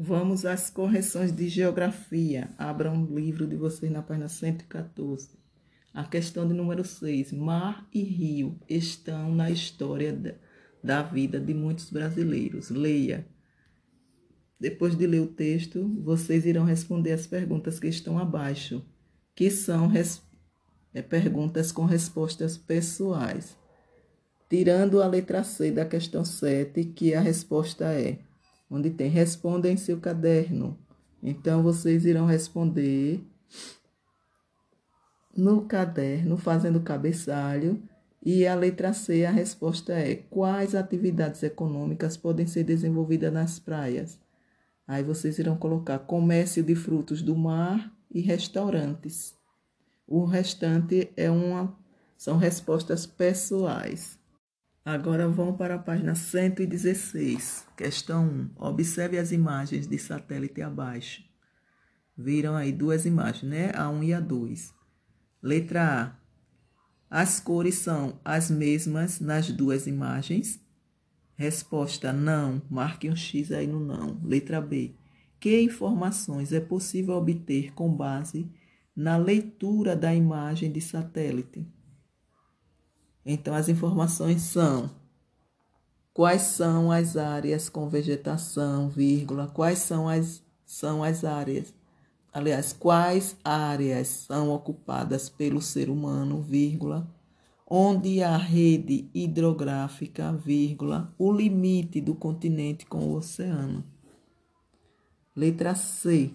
Vamos 0.00 0.46
às 0.46 0.70
correções 0.70 1.32
de 1.32 1.48
geografia. 1.48 2.54
Abram 2.56 3.02
o 3.02 3.18
livro 3.18 3.48
de 3.48 3.56
vocês 3.56 3.90
na 3.90 4.00
página 4.00 4.28
114. 4.28 5.30
A 5.92 6.04
questão 6.04 6.46
de 6.46 6.54
número 6.54 6.84
6. 6.84 7.32
Mar 7.32 7.84
e 7.92 8.04
rio 8.04 8.56
estão 8.68 9.34
na 9.34 9.50
história 9.50 10.38
da 10.84 11.02
vida 11.02 11.40
de 11.40 11.52
muitos 11.52 11.90
brasileiros. 11.90 12.70
Leia. 12.70 13.26
Depois 14.60 14.96
de 14.96 15.04
ler 15.04 15.20
o 15.20 15.26
texto, 15.26 15.88
vocês 16.00 16.46
irão 16.46 16.64
responder 16.64 17.10
as 17.10 17.26
perguntas 17.26 17.80
que 17.80 17.88
estão 17.88 18.20
abaixo, 18.20 18.86
que 19.34 19.50
são 19.50 19.90
é, 20.94 21.02
perguntas 21.02 21.72
com 21.72 21.84
respostas 21.84 22.56
pessoais. 22.56 23.56
Tirando 24.48 25.02
a 25.02 25.08
letra 25.08 25.42
C 25.42 25.72
da 25.72 25.84
questão 25.84 26.24
7, 26.24 26.84
que 26.84 27.14
a 27.14 27.20
resposta 27.20 27.92
é 27.92 28.27
onde 28.70 28.90
tem 28.90 29.10
responda 29.10 29.68
em 29.70 29.76
seu 29.76 29.98
caderno. 29.98 30.78
Então 31.22 31.62
vocês 31.62 32.04
irão 32.04 32.26
responder 32.26 33.20
no 35.36 35.62
caderno, 35.62 36.36
fazendo 36.36 36.80
cabeçalho. 36.80 37.82
E 38.24 38.46
a 38.46 38.54
letra 38.54 38.92
C, 38.92 39.24
a 39.24 39.30
resposta 39.30 39.92
é: 39.92 40.16
quais 40.16 40.74
atividades 40.74 41.42
econômicas 41.42 42.16
podem 42.16 42.46
ser 42.46 42.64
desenvolvidas 42.64 43.32
nas 43.32 43.58
praias? 43.58 44.18
Aí 44.86 45.02
vocês 45.02 45.38
irão 45.38 45.56
colocar 45.56 45.98
comércio 46.00 46.62
de 46.62 46.74
frutos 46.74 47.22
do 47.22 47.36
mar 47.36 47.92
e 48.10 48.20
restaurantes. 48.20 49.34
O 50.06 50.24
restante 50.24 51.12
é 51.16 51.30
uma 51.30 51.76
são 52.16 52.36
respostas 52.36 53.06
pessoais. 53.06 54.18
Agora 54.90 55.28
vão 55.28 55.54
para 55.54 55.74
a 55.74 55.78
página 55.78 56.14
116, 56.14 57.66
questão 57.76 58.24
1. 58.26 58.50
Observe 58.56 59.18
as 59.18 59.32
imagens 59.32 59.86
de 59.86 59.98
satélite 59.98 60.62
abaixo. 60.62 61.22
Viram 62.16 62.56
aí 62.56 62.72
duas 62.72 63.04
imagens, 63.04 63.42
né? 63.42 63.70
A 63.74 63.90
1 63.90 64.02
e 64.04 64.14
a 64.14 64.20
2. 64.20 64.72
Letra 65.42 66.16
A. 67.10 67.20
As 67.20 67.38
cores 67.38 67.74
são 67.74 68.18
as 68.24 68.50
mesmas 68.50 69.20
nas 69.20 69.50
duas 69.50 69.86
imagens? 69.86 70.58
Resposta: 71.36 72.10
não. 72.10 72.62
Marque 72.70 73.10
um 73.10 73.14
X 73.14 73.52
aí 73.52 73.66
no 73.66 73.80
não. 73.80 74.18
Letra 74.24 74.58
B. 74.58 74.94
Que 75.38 75.60
informações 75.60 76.50
é 76.50 76.60
possível 76.60 77.16
obter 77.16 77.74
com 77.74 77.94
base 77.94 78.50
na 78.96 79.18
leitura 79.18 79.94
da 79.94 80.14
imagem 80.14 80.72
de 80.72 80.80
satélite? 80.80 81.66
Então, 83.24 83.54
as 83.54 83.68
informações 83.68 84.42
são 84.42 84.90
quais 86.18 86.42
são 86.42 86.90
as 86.90 87.16
áreas 87.16 87.68
com 87.68 87.88
vegetação, 87.88 88.88
vírgula, 88.88 89.46
quais 89.46 89.78
são 89.78 90.08
as, 90.08 90.42
são 90.66 91.04
as 91.04 91.24
áreas, 91.24 91.72
aliás, 92.32 92.72
quais 92.72 93.36
áreas 93.44 94.08
são 94.08 94.50
ocupadas 94.50 95.28
pelo 95.28 95.62
ser 95.62 95.88
humano, 95.88 96.42
vírgula, 96.42 97.08
onde 97.64 98.20
a 98.22 98.36
rede 98.36 99.08
hidrográfica, 99.14 100.32
vírgula, 100.32 101.14
o 101.16 101.30
limite 101.30 102.00
do 102.00 102.14
continente 102.14 102.84
com 102.84 102.98
o 102.98 103.14
oceano. 103.14 103.84
Letra 105.36 105.76
C. 105.76 106.32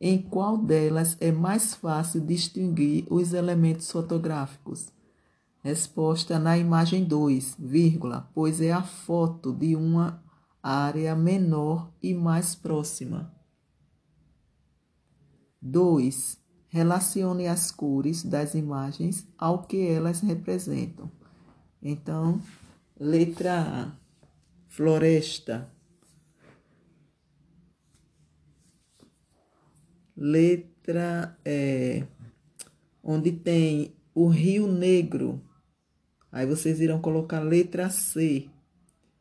Em 0.00 0.20
qual 0.20 0.58
delas 0.58 1.16
é 1.20 1.30
mais 1.30 1.74
fácil 1.74 2.20
distinguir 2.20 3.06
os 3.10 3.32
elementos 3.32 3.90
fotográficos? 3.90 4.92
Resposta 5.62 6.38
na 6.38 6.58
imagem 6.58 7.04
2, 7.04 7.56
vírgula, 7.58 8.28
pois 8.34 8.60
é 8.60 8.70
a 8.72 8.82
foto 8.82 9.52
de 9.52 9.74
uma 9.74 10.22
área 10.62 11.14
menor 11.14 11.90
e 12.02 12.12
mais 12.12 12.54
próxima. 12.54 13.34
2. 15.60 16.38
Relacione 16.68 17.46
as 17.46 17.70
cores 17.70 18.22
das 18.22 18.54
imagens 18.54 19.26
ao 19.38 19.62
que 19.62 19.86
elas 19.86 20.20
representam. 20.20 21.10
Então, 21.82 22.40
letra 22.98 23.60
A, 23.60 23.92
floresta. 24.68 25.73
Letra 30.16 31.36
E, 31.44 32.04
onde 33.02 33.32
tem 33.32 33.94
o 34.14 34.28
Rio 34.28 34.66
Negro 34.66 35.42
Aí 36.34 36.46
vocês 36.46 36.80
irão 36.80 37.00
colocar 37.00 37.38
letra 37.38 37.88
C. 37.88 38.48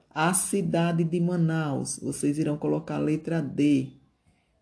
A 0.09 0.33
cidade 0.33 1.03
de 1.03 1.19
Manaus, 1.19 1.99
vocês 2.01 2.39
irão 2.39 2.57
colocar 2.57 2.97
letra 2.97 3.39
D. 3.39 3.91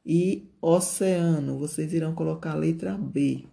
E 0.06 0.52
oceano, 0.62 1.58
vocês 1.58 1.94
irão 1.94 2.14
colocar 2.14 2.54
letra 2.56 2.98
B. 2.98 3.46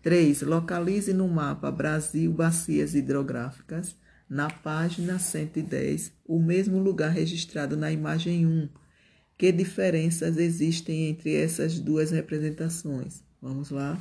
3. 0.00 0.40
Localize 0.40 1.12
no 1.12 1.28
mapa 1.28 1.70
Brasil 1.70 2.32
Bacias 2.32 2.94
Hidrográficas, 2.94 3.94
na 4.26 4.48
página 4.48 5.18
110, 5.18 6.14
o 6.24 6.40
mesmo 6.40 6.78
lugar 6.78 7.10
registrado 7.10 7.76
na 7.76 7.92
imagem 7.92 8.46
1. 8.46 8.68
Que 9.40 9.50
diferenças 9.50 10.36
existem 10.36 11.08
entre 11.08 11.34
essas 11.34 11.80
duas 11.80 12.10
representações? 12.10 13.22
Vamos 13.40 13.70
lá. 13.70 13.98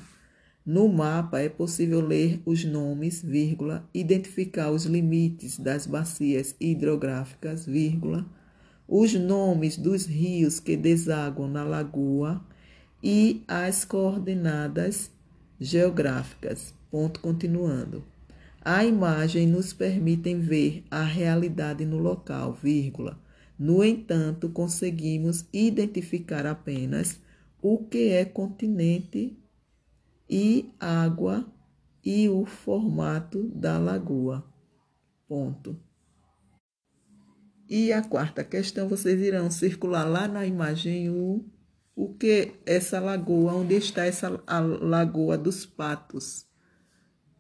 No 0.66 0.89
mapa 0.89 1.39
é 1.39 1.47
possível 1.47 2.05
ler 2.05 2.41
os 2.45 2.66
nomes, 2.66 3.23
vírgula, 3.23 3.89
identificar 3.94 4.69
os 4.69 4.83
limites 4.83 5.57
das 5.57 5.88
bacias 5.88 6.53
hidrográficas, 6.59 7.66
vírgula, 7.66 8.25
os 8.85 9.13
nomes 9.13 9.78
dos 9.78 10.05
rios 10.05 10.59
que 10.59 10.75
desaguam 10.75 11.47
na 11.47 11.63
lagoa 11.63 12.45
e 13.01 13.41
as 13.47 13.85
coordenadas 13.85 15.09
geográficas. 15.57 16.73
Ponto 16.91 17.22
continuando. 17.22 18.03
A 18.61 18.83
imagem 18.83 19.47
nos 19.47 19.72
permite 19.72 20.35
ver 20.35 20.83
a 20.91 21.03
realidade 21.03 21.85
no 21.85 21.97
local, 21.97 22.59
vírgula. 22.61 23.17
No 23.59 23.84
entanto, 23.84 24.47
conseguimos 24.47 25.46
identificar 25.52 26.46
apenas 26.46 27.20
o 27.62 27.78
que 27.78 28.08
é 28.08 28.24
continente 28.24 29.38
e 30.30 30.72
água 30.80 31.46
e 32.02 32.30
o 32.30 32.46
formato 32.46 33.50
da 33.50 33.78
lagoa. 33.78 34.50
Ponto. 35.28 35.78
E 37.68 37.92
a 37.92 38.02
quarta 38.02 38.44
questão, 38.46 38.88
vocês 38.88 39.22
irão 39.22 39.52
circular 39.52 40.06
lá 40.06 40.28
na 40.28 40.46
imagem 40.46 41.09
o, 41.09 41.46
o 41.94 42.14
que 42.16 42.53
essa 42.66 43.00
lagoa, 43.00 43.53
onde 43.53 43.76
está 43.76 44.06
essa 44.06 44.41
a 44.47 44.59
lagoa 44.59 45.38
dos 45.38 45.66
patos. 45.66 46.47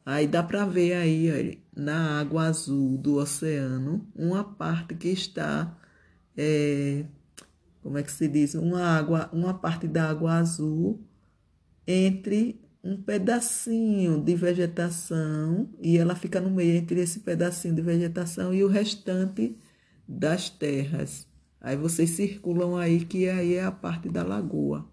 Aí 0.05 0.27
dá 0.27 0.43
para 0.43 0.65
ver 0.65 0.93
aí, 0.93 1.31
ó, 1.31 1.79
na 1.81 2.19
água 2.19 2.43
azul 2.43 2.97
do 2.97 3.15
oceano, 3.15 4.07
uma 4.13 4.43
parte 4.43 4.95
que 4.95 5.07
está, 5.07 5.75
é, 6.41 7.03
como 7.83 7.97
é 7.97 8.03
que 8.03 8.11
se 8.11 8.29
diz, 8.29 8.55
uma 8.55 8.81
água, 8.81 9.29
uma 9.33 9.53
parte 9.53 9.89
da 9.89 10.09
água 10.09 10.35
azul 10.35 11.01
entre 11.85 12.61
um 12.81 12.95
pedacinho 13.01 14.23
de 14.23 14.35
vegetação 14.35 15.69
e 15.81 15.97
ela 15.97 16.15
fica 16.15 16.39
no 16.39 16.49
meio 16.49 16.77
entre 16.77 17.01
esse 17.01 17.19
pedacinho 17.19 17.75
de 17.75 17.81
vegetação 17.81 18.53
e 18.53 18.63
o 18.63 18.69
restante 18.69 19.57
das 20.07 20.49
terras. 20.49 21.27
Aí 21.59 21.75
vocês 21.75 22.11
circulam 22.11 22.77
aí 22.77 23.03
que 23.03 23.27
aí 23.27 23.55
é 23.55 23.65
a 23.65 23.71
parte 23.71 24.07
da 24.07 24.23
lagoa. 24.23 24.87